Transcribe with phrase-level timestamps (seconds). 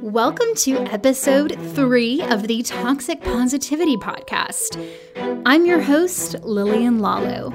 [0.00, 4.76] Welcome to episode three of the Toxic Positivity Podcast.
[5.44, 7.50] I'm your host, Lillian Lalo.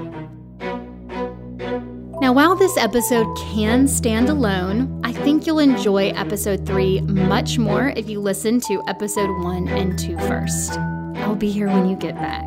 [2.19, 7.93] Now, while this episode can stand alone, I think you'll enjoy episode three much more
[7.95, 10.77] if you listen to episode one and two first.
[11.17, 12.43] I'll be here when you get back.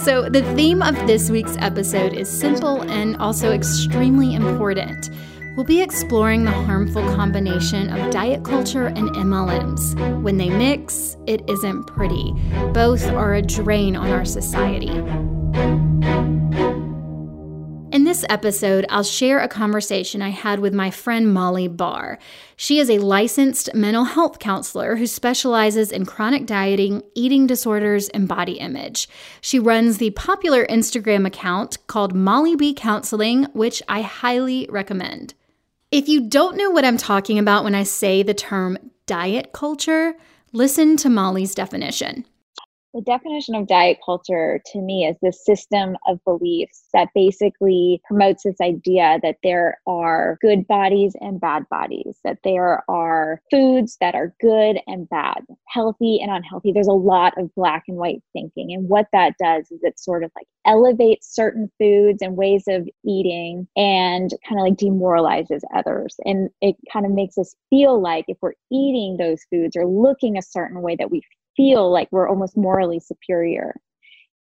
[0.00, 5.08] So, the theme of this week's episode is simple and also extremely important.
[5.56, 9.94] We'll be exploring the harmful combination of diet culture and MLMs.
[10.20, 12.32] When they mix, it isn't pretty.
[12.72, 14.90] Both are a drain on our society.
[18.14, 22.20] This episode, I'll share a conversation I had with my friend Molly Barr.
[22.54, 28.28] She is a licensed mental health counselor who specializes in chronic dieting, eating disorders, and
[28.28, 29.08] body image.
[29.40, 35.34] She runs the popular Instagram account called Molly B Counseling, which I highly recommend.
[35.90, 40.14] If you don't know what I'm talking about when I say the term diet culture,
[40.52, 42.26] listen to Molly's definition.
[42.94, 48.44] The definition of diet culture to me is this system of beliefs that basically promotes
[48.44, 54.14] this idea that there are good bodies and bad bodies, that there are foods that
[54.14, 56.70] are good and bad, healthy and unhealthy.
[56.70, 58.72] There's a lot of black and white thinking.
[58.72, 62.88] And what that does is it sort of like elevates certain foods and ways of
[63.04, 66.14] eating and kind of like demoralizes others.
[66.24, 70.38] And it kind of makes us feel like if we're eating those foods or looking
[70.38, 71.22] a certain way that we
[71.56, 73.74] feel like we're almost morally superior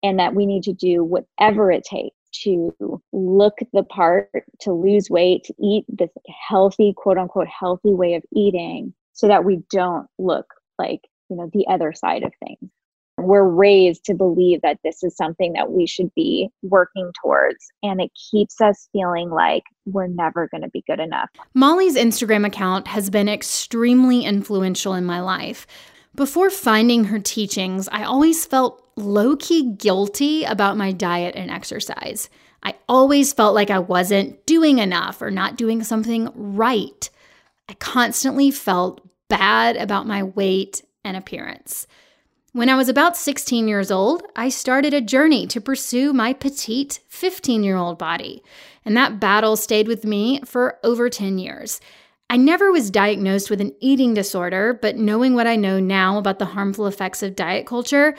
[0.03, 5.09] and that we need to do whatever it takes to look the part, to lose
[5.09, 6.09] weight, to eat this
[6.47, 10.47] healthy, quote unquote, healthy way of eating so that we don't look
[10.79, 12.71] like, you know, the other side of things.
[13.19, 18.01] We're raised to believe that this is something that we should be working towards, and
[18.01, 21.29] it keeps us feeling like we're never going to be good enough.
[21.53, 25.67] Molly's Instagram account has been extremely influential in my life.
[26.15, 32.29] Before finding her teachings, I always felt low key guilty about my diet and exercise.
[32.61, 37.09] I always felt like I wasn't doing enough or not doing something right.
[37.67, 41.87] I constantly felt bad about my weight and appearance.
[42.51, 46.99] When I was about 16 years old, I started a journey to pursue my petite
[47.07, 48.43] 15 year old body.
[48.85, 51.81] And that battle stayed with me for over 10 years.
[52.33, 56.39] I never was diagnosed with an eating disorder, but knowing what I know now about
[56.39, 58.15] the harmful effects of diet culture,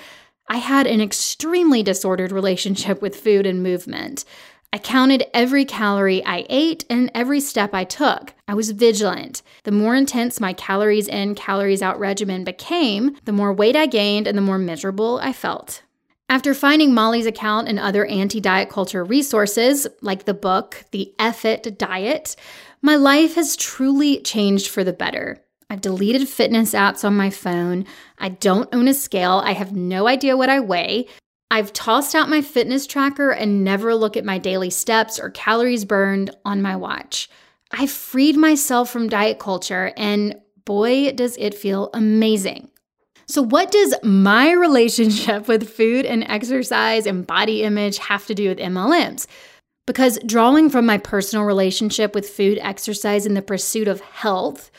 [0.47, 4.25] I had an extremely disordered relationship with food and movement.
[4.73, 8.35] I counted every calorie I ate and every step I took.
[8.47, 9.43] I was vigilant.
[9.65, 14.29] The more intense my calories in, calories out regimen became, the more weight I gained
[14.29, 15.83] and the more miserable I felt.
[16.29, 21.45] After finding Molly's account and other anti diet culture resources, like the book, The F
[21.45, 22.37] It Diet,
[22.85, 25.43] my life has truly changed for the better.
[25.71, 27.87] I've deleted fitness apps on my phone.
[28.19, 29.41] I don't own a scale.
[29.43, 31.07] I have no idea what I weigh.
[31.51, 35.87] I've tossed out my fitness tracker and never look at my daily steps or calories
[35.87, 37.31] burned on my watch.
[37.71, 42.69] I've freed myself from diet culture, and boy, does it feel amazing.
[43.27, 48.51] So, what does my relationship with food and exercise and body image have to do
[48.51, 49.27] with MLMs?
[49.87, 54.71] Because drawing from my personal relationship with food, exercise, and the pursuit of health,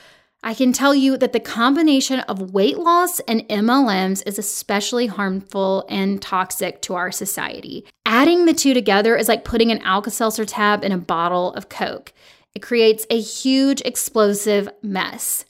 [0.42, 5.86] I can tell you that the combination of weight loss and MLMs is especially harmful
[5.90, 7.86] and toxic to our society.
[8.06, 11.70] Adding the two together is like putting an Alka Seltzer tab in a bottle of
[11.70, 12.14] Coke.
[12.54, 15.46] It creates a huge, explosive mess.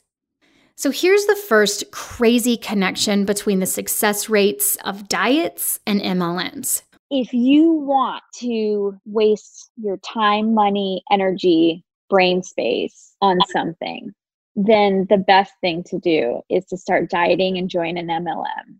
[0.76, 7.32] So here's the first crazy connection between the success rates of diets and MLMs if
[7.32, 14.12] you want to waste your time, money, energy, brain space on something,
[14.54, 18.78] then the best thing to do is to start dieting and join an MLM.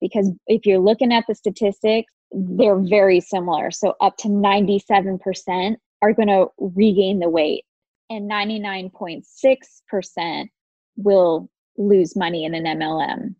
[0.00, 3.70] Because if you're looking at the statistics, they're very similar.
[3.70, 7.64] So up to 97% are going to regain the weight,
[8.10, 10.48] and 99.6%
[10.96, 13.34] will lose money in an MLM.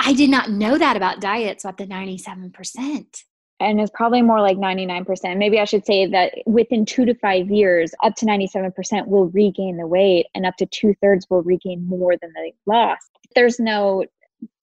[0.00, 3.24] I did not know that about diets up to 97%
[3.60, 5.36] and it's probably more like 99%.
[5.36, 9.76] Maybe I should say that within two to five years, up to 97% will regain
[9.76, 13.10] the weight, and up to two thirds will regain more than they lost.
[13.34, 14.04] There's no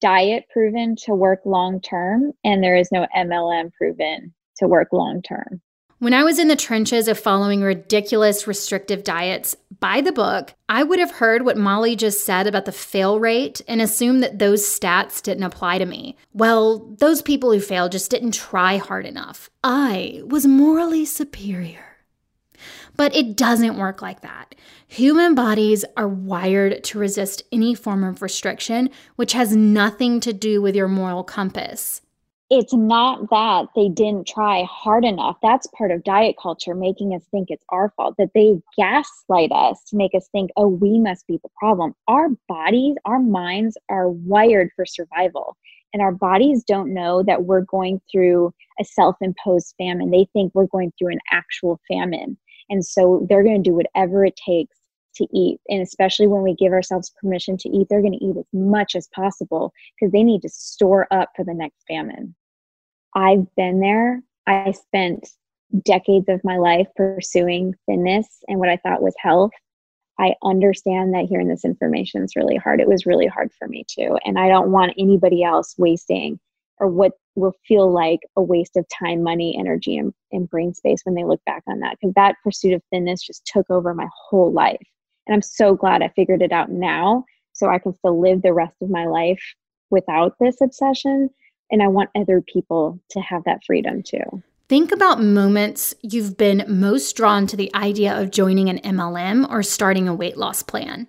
[0.02, 5.22] diet proven to work long term, and there is no MLM proven to work long
[5.22, 5.62] term.
[6.00, 10.84] When I was in the trenches of following ridiculous restrictive diets by the book, I
[10.84, 14.62] would have heard what Molly just said about the fail rate and assumed that those
[14.64, 16.16] stats didn't apply to me.
[16.34, 19.50] Well, those people who failed just didn't try hard enough.
[19.64, 21.98] I was morally superior.
[22.96, 24.54] But it doesn't work like that.
[24.88, 30.62] Human bodies are wired to resist any form of restriction, which has nothing to do
[30.62, 32.02] with your moral compass
[32.50, 35.38] it's not that they didn't try hard enough.
[35.42, 39.84] That's part of diet culture, making us think it's our fault, that they gaslight us
[39.88, 41.94] to make us think, oh, we must be the problem.
[42.08, 45.58] Our bodies, our minds are wired for survival.
[45.94, 50.12] And our bodies don't know that we're going through a self imposed famine.
[50.12, 52.38] They think we're going through an actual famine.
[52.70, 54.78] And so they're going to do whatever it takes
[55.16, 55.60] to eat.
[55.68, 58.96] And especially when we give ourselves permission to eat, they're going to eat as much
[58.96, 62.36] as possible because they need to store up for the next famine.
[63.18, 64.22] I've been there.
[64.46, 65.28] I spent
[65.84, 69.52] decades of my life pursuing thinness and what I thought was health.
[70.20, 72.80] I understand that hearing this information is really hard.
[72.80, 74.20] It was really hard for me too.
[74.24, 76.40] And I don't want anybody else wasting
[76.80, 81.02] or what will feel like a waste of time, money, energy, and, and brain space
[81.04, 81.98] when they look back on that.
[82.00, 84.88] Because that pursuit of thinness just took over my whole life.
[85.26, 88.54] And I'm so glad I figured it out now so I can still live the
[88.54, 89.42] rest of my life
[89.90, 91.32] without this obsession.
[91.72, 94.44] And I want other people to have that freedom too.
[94.70, 99.64] Think about moments you've been most drawn to the idea of joining an MLM or
[99.64, 101.08] starting a weight loss plan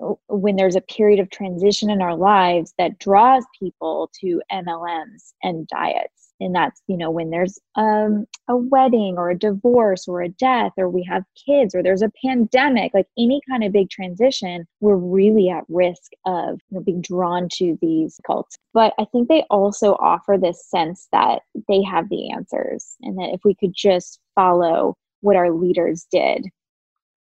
[0.00, 5.34] oh, when there's a period of transition in our lives that draws people to MLMs
[5.42, 6.27] and diets.
[6.40, 10.72] And that's, you know, when there's um, a wedding or a divorce or a death
[10.76, 14.96] or we have kids or there's a pandemic, like any kind of big transition, we're
[14.96, 18.56] really at risk of you know, being drawn to these cults.
[18.72, 23.30] But I think they also offer this sense that they have the answers and that
[23.32, 26.46] if we could just follow what our leaders did,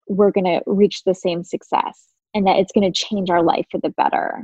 [0.07, 3.65] we're going to reach the same success and that it's going to change our life
[3.71, 4.43] for the better.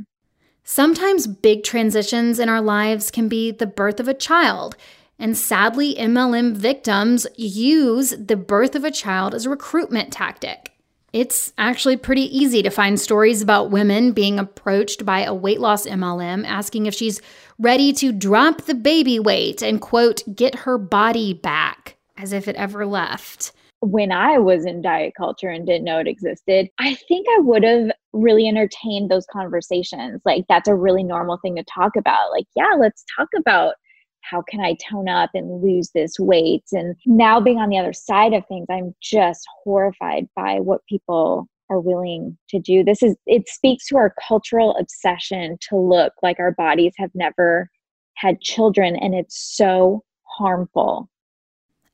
[0.63, 4.75] Sometimes big transitions in our lives can be the birth of a child.
[5.19, 10.71] And sadly, MLM victims use the birth of a child as a recruitment tactic.
[11.11, 15.85] It's actually pretty easy to find stories about women being approached by a weight loss
[15.85, 17.21] MLM asking if she's
[17.59, 22.55] ready to drop the baby weight and, quote, get her body back, as if it
[22.55, 23.51] ever left
[23.83, 27.63] when I was in diet culture and didn't know it existed, I think I would
[27.63, 30.21] have really entertained those conversations.
[30.25, 32.31] Like, that's a really normal thing to talk about.
[32.31, 33.75] Like, yeah, let's talk about
[34.21, 36.63] how can I tone up and lose this weight.
[36.71, 41.47] And now being on the other side of things, I'm just horrified by what people
[41.69, 42.83] are willing to do.
[42.83, 47.69] This is, it speaks to our cultural obsession to look like our bodies have never
[48.15, 48.95] had children.
[48.95, 51.09] And it's so harmful.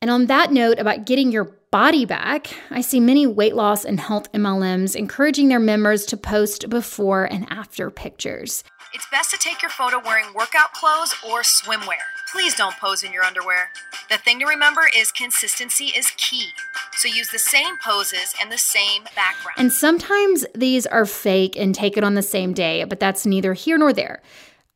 [0.01, 3.99] And on that note about getting your body back, I see many weight loss and
[3.99, 8.63] health MLMs encouraging their members to post before and after pictures.
[8.93, 11.99] It's best to take your photo wearing workout clothes or swimwear.
[12.31, 13.69] Please don't pose in your underwear.
[14.09, 16.49] The thing to remember is consistency is key.
[16.93, 19.57] So use the same poses and the same background.
[19.57, 23.77] And sometimes these are fake and taken on the same day, but that's neither here
[23.77, 24.21] nor there.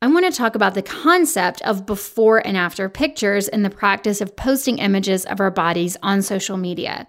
[0.03, 4.19] I want to talk about the concept of before and after pictures and the practice
[4.19, 7.07] of posting images of our bodies on social media.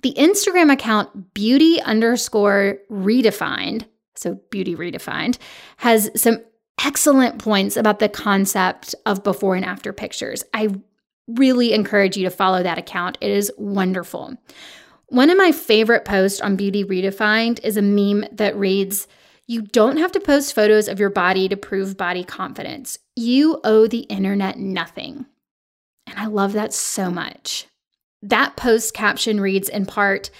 [0.00, 3.84] The Instagram account beauty underscore redefined,
[4.14, 5.36] so beauty redefined,
[5.76, 6.42] has some
[6.82, 10.42] excellent points about the concept of before and after pictures.
[10.54, 10.74] I
[11.28, 13.18] really encourage you to follow that account.
[13.20, 14.34] It is wonderful.
[15.08, 19.08] One of my favorite posts on Beauty Redefined is a meme that reads,
[19.46, 22.98] you don't have to post photos of your body to prove body confidence.
[23.14, 25.26] You owe the internet nothing.
[26.06, 27.66] And I love that so much.
[28.22, 30.30] That post caption reads in part,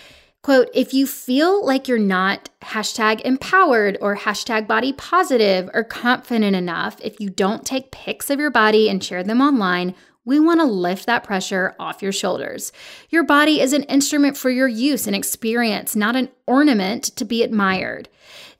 [0.43, 6.57] quote, if you feel like you're not hashtag empowered or hashtag body positive or confident
[6.57, 9.95] enough, if you don't take pics of your body and share them online,
[10.25, 12.73] we want to lift that pressure off your shoulders.
[13.11, 17.43] Your body is an instrument for your use and experience, not an ornament to be
[17.43, 18.09] admired.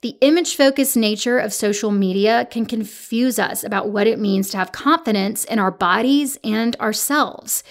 [0.01, 4.57] The image focused nature of social media can confuse us about what it means to
[4.57, 7.63] have confidence in our bodies and ourselves.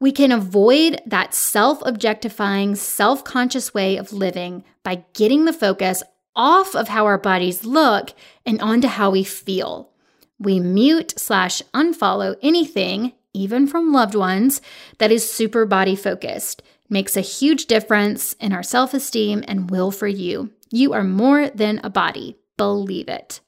[0.00, 6.02] We can avoid that self objectifying, self conscious way of living by getting the focus
[6.34, 8.12] off of how our bodies look
[8.44, 9.90] and onto how we feel.
[10.38, 14.62] We mute slash unfollow anything even from loved ones,
[14.98, 16.62] that is super body focused.
[16.88, 20.50] Makes a huge difference in our self esteem and will for you.
[20.70, 22.38] You are more than a body.
[22.56, 23.40] Believe it.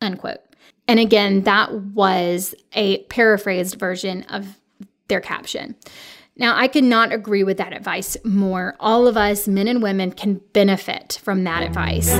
[0.00, 0.40] Unquote.
[0.86, 4.60] And again, that was a paraphrased version of
[5.08, 5.76] their caption.
[6.36, 8.74] Now, I could not agree with that advice more.
[8.80, 12.10] All of us, men and women, can benefit from that advice.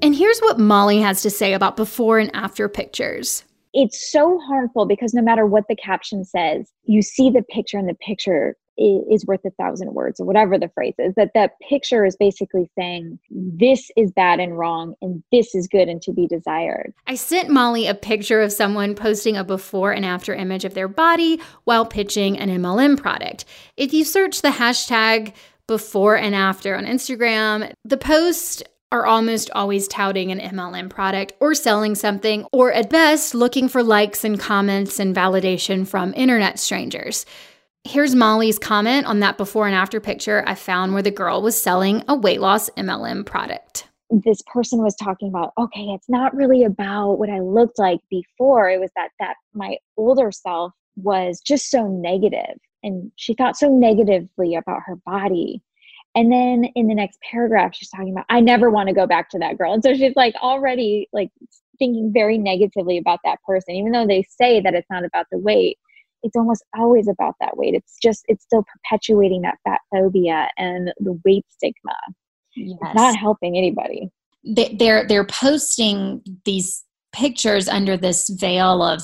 [0.00, 4.86] And here's what Molly has to say about before and after pictures it's so harmful
[4.86, 9.26] because no matter what the caption says, you see the picture and the picture is
[9.26, 13.18] worth a thousand words or whatever the phrase is that that picture is basically saying
[13.30, 16.92] this is bad and wrong and this is good and to be desired.
[17.06, 20.88] I sent molly a picture of someone posting a before and after image of their
[20.88, 23.44] body while pitching an mlm product.
[23.76, 25.34] If you search the hashtag
[25.68, 31.54] before and after on instagram the post are almost always touting an MLM product or
[31.54, 37.26] selling something, or at best, looking for likes and comments and validation from internet strangers.
[37.84, 41.60] Here's Molly's comment on that before and after picture I found where the girl was
[41.60, 43.88] selling a weight loss MLM product.
[44.10, 48.70] This person was talking about, okay, it's not really about what I looked like before.
[48.70, 53.68] It was that that my older self was just so negative and she thought so
[53.68, 55.62] negatively about her body.
[56.14, 59.30] And then in the next paragraph, she's talking about, I never want to go back
[59.30, 59.72] to that girl.
[59.72, 61.30] And so she's like already like
[61.78, 65.38] thinking very negatively about that person, even though they say that it's not about the
[65.38, 65.78] weight
[66.22, 67.74] it's almost always about that weight.
[67.74, 71.96] It's just it's still perpetuating that fat phobia and the weight stigma.
[72.54, 72.78] Yes.
[72.80, 74.10] It's not helping anybody.
[74.44, 79.02] They're they're posting these pictures under this veil of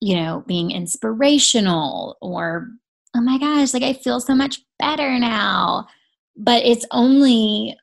[0.00, 2.68] you know being inspirational or
[3.16, 5.86] oh my gosh like i feel so much better now
[6.36, 7.76] but it's only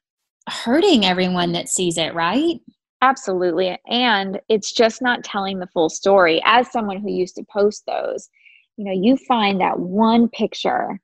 [0.50, 2.60] hurting everyone that sees it right?
[3.02, 3.80] Absolutely.
[3.88, 6.42] And it's just not telling the full story.
[6.46, 8.30] As someone who used to post those
[8.78, 11.00] you know you find that one picture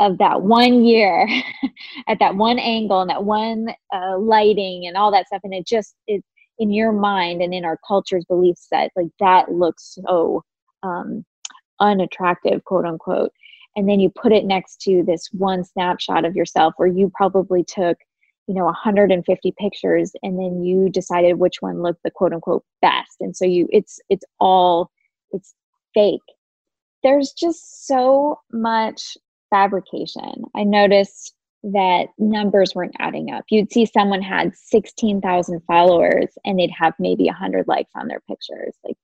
[0.00, 1.28] of that one year
[2.08, 5.40] at that one angle and that one uh, lighting and all that stuff.
[5.44, 6.22] And it just is
[6.58, 10.42] in your mind and in our culture's belief set like that looks so
[10.82, 11.24] um,
[11.80, 13.30] unattractive quote unquote
[13.76, 17.62] and then you put it next to this one snapshot of yourself where you probably
[17.62, 17.98] took
[18.46, 23.16] you know 150 pictures and then you decided which one looked the quote unquote best
[23.20, 24.90] and so you it's it's all
[25.32, 25.54] it's
[25.94, 26.20] fake
[27.02, 29.16] there's just so much
[29.50, 30.42] fabrication.
[30.54, 33.44] I noticed that numbers weren't adding up.
[33.48, 38.74] You'd see someone had 16,000 followers and they'd have maybe 100 likes on their pictures.
[38.84, 38.96] Like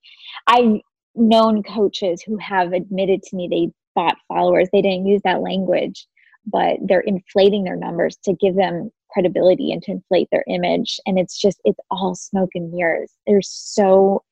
[0.47, 0.81] I've
[1.15, 4.69] known coaches who have admitted to me they bought followers.
[4.73, 6.07] They didn't use that language,
[6.47, 11.19] but they're inflating their numbers to give them credibility and to inflate their image and
[11.19, 13.13] it's just it's all smoke and mirrors.
[13.27, 14.25] There's so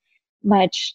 [0.42, 0.94] much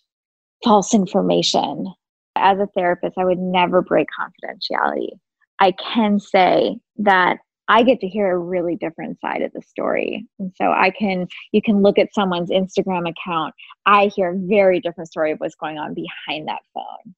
[0.63, 1.93] false information
[2.35, 5.09] as a therapist, I would never break confidentiality.
[5.59, 10.27] I can say that I get to hear a really different side of the story.
[10.37, 13.55] And so I can, you can look at someone's Instagram account.
[13.85, 17.15] I hear a very different story of what's going on behind that phone.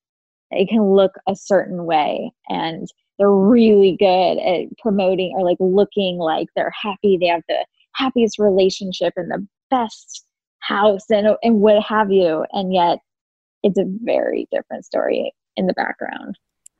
[0.52, 2.88] It can look a certain way and
[3.18, 7.18] they're really good at promoting or like looking like they're happy.
[7.18, 10.26] They have the happiest relationship and the best
[10.60, 12.46] house and, and what have you.
[12.52, 13.00] And yet
[13.64, 16.38] it's a very different story in the background.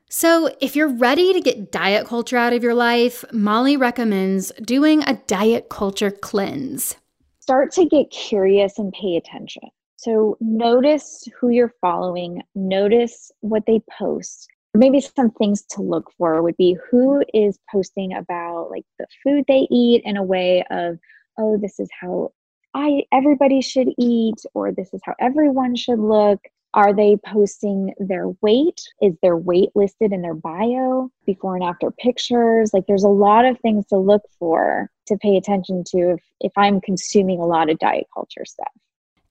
[0.10, 5.04] So, if you're ready to get diet culture out of your life, Molly recommends doing
[5.04, 6.96] a diet culture cleanse.
[7.42, 9.64] Start to get curious and pay attention.
[10.00, 14.48] So, notice who you're following, notice what they post.
[14.76, 19.46] Maybe some things to look for would be who is posting about like the food
[19.48, 21.00] they eat in a way of,
[21.40, 22.32] oh, this is how
[22.76, 26.40] I everybody should eat, or this is how everyone should look.
[26.76, 28.80] Are they posting their weight?
[29.02, 32.72] Is their weight listed in their bio, before and after pictures?
[32.72, 36.52] Like there's a lot of things to look for to pay attention to if, if
[36.56, 38.72] I'm consuming a lot of diet culture stuff.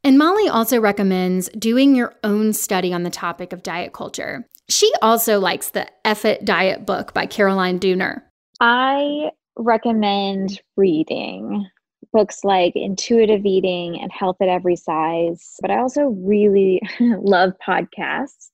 [0.06, 4.46] And Molly also recommends doing your own study on the topic of diet culture.
[4.68, 8.22] She also likes the F It Diet book by Caroline Dooner.
[8.60, 11.68] I recommend reading
[12.12, 15.56] books like Intuitive Eating and Health at Every Size.
[15.60, 18.50] But I also really love podcasts.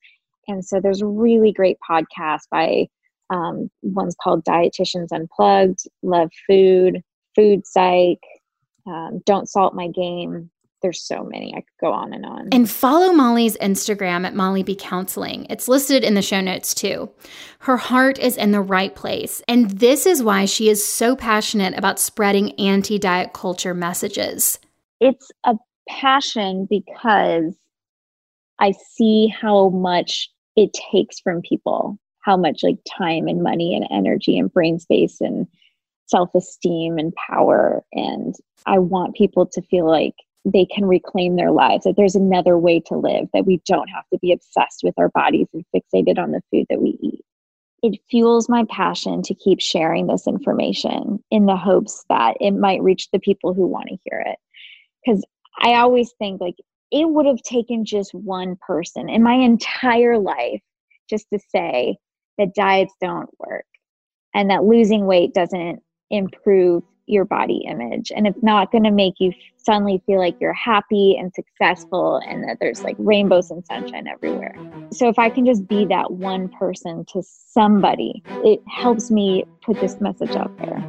[0.49, 2.87] And so there's really great podcast by
[3.29, 7.03] um, one's called Dietitians Unplugged, Love Food,
[7.37, 8.21] Food Psych,
[8.87, 10.51] um, Don't Salt My Game
[10.83, 11.55] there's so many.
[11.55, 12.49] I could go on and on.
[12.53, 15.47] And follow Molly's Instagram at Molly B Counseling.
[15.49, 17.11] It's listed in the show notes too.
[17.61, 19.43] Her heart is in the right place.
[19.49, 24.59] And this is why she is so passionate about spreading anti diet culture messages.
[25.01, 25.57] It's a
[25.89, 27.55] passion because
[28.59, 33.87] I see how much it takes from people, how much like time and money and
[33.91, 35.47] energy and brain space and
[36.07, 37.83] self esteem and power.
[37.93, 38.35] And
[38.67, 42.81] I want people to feel like they can reclaim their lives, that there's another way
[42.81, 46.33] to live, that we don't have to be obsessed with our bodies and fixated on
[46.33, 47.25] the food that we eat.
[47.83, 52.83] It fuels my passion to keep sharing this information in the hopes that it might
[52.83, 54.39] reach the people who want to hear it.
[55.05, 55.25] Because
[55.61, 56.57] I always think like
[56.91, 60.61] it would have taken just one person in my entire life
[61.09, 61.97] just to say,
[62.39, 63.67] that diets don't work
[64.35, 69.15] and that losing weight doesn't improve your body image and it's not going to make
[69.19, 74.07] you suddenly feel like you're happy and successful and that there's like rainbows and sunshine
[74.07, 74.55] everywhere.
[74.91, 79.81] So if I can just be that one person to somebody, it helps me put
[79.81, 80.85] this message out there.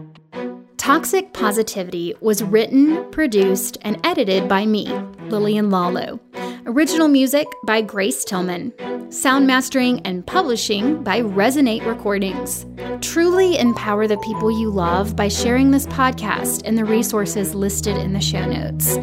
[0.78, 4.92] Toxic Positivity was written, produced, and edited by me,
[5.30, 6.20] Lillian Lalo.
[6.66, 8.72] Original music by Grace Tillman.
[9.12, 12.66] Sound mastering and publishing by Resonate Recordings.
[13.02, 18.14] Truly empower the people you love by sharing this podcast and the resources listed in
[18.14, 18.98] the show notes.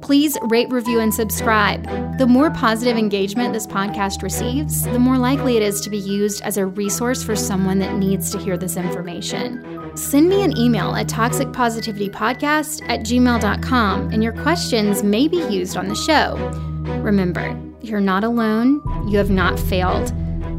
[0.00, 1.84] Please rate, review, and subscribe.
[2.18, 6.42] The more positive engagement this podcast receives, the more likely it is to be used
[6.42, 9.92] as a resource for someone that needs to hear this information.
[9.96, 15.88] Send me an email at toxicpositivitypodcast at gmail.com, and your questions may be used on
[15.88, 16.73] the show.
[16.84, 20.12] Remember, you're not alone, you have not failed.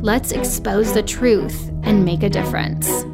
[0.03, 3.05] Let's expose the truth and make a difference.